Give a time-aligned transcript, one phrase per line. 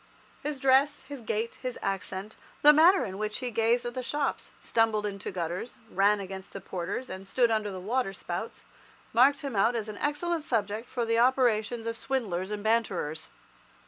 [0.41, 4.51] His dress, his gait, his accent, the manner in which he gazed at the shops,
[4.59, 8.65] stumbled into gutters, ran against the porters, and stood under the waterspouts,
[9.13, 13.29] marked him out as an excellent subject for the operations of swindlers and banterers.